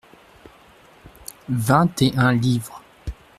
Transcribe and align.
Vingt 1.47 2.01
et 2.01 2.17
un 2.17 2.33
livres. 2.33 2.81